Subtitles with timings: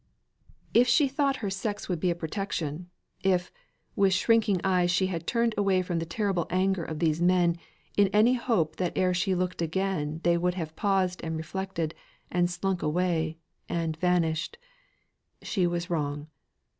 [0.73, 2.89] If she thought her sex would be a protection,
[3.21, 3.51] if,
[3.95, 7.57] with shrinking eyes she had turned away from the terrible anger of these men,
[7.95, 11.93] in any hope that ere she looked again they would have paused and reflected,
[12.31, 13.37] and slunk away,
[13.69, 14.57] and vanished,
[15.43, 16.25] she was wrong.